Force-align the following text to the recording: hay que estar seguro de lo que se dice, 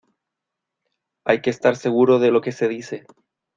hay 1.27 1.43
que 1.43 1.51
estar 1.51 1.75
seguro 1.75 2.17
de 2.17 2.31
lo 2.31 2.41
que 2.41 2.51
se 2.51 2.67
dice, 2.67 3.05